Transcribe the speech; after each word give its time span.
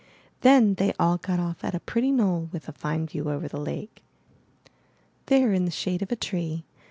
Then 0.39 0.73
they 0.73 0.93
all 0.99 1.17
got 1.19 1.39
off 1.39 1.63
at 1.63 1.75
a 1.75 1.79
pretty 1.79 2.11
knoll 2.11 2.49
with 2.51 2.67
a 2.67 2.71
fine 2.71 3.05
view 3.05 3.29
over 3.29 3.47
the 3.47 3.59
lake. 3.59 4.01
There 5.27 5.53
in 5.53 5.65
the 5.65 5.69
shade 5.69 6.01
of 6.01 6.11
a 6.11 6.15
tree. 6.15 6.63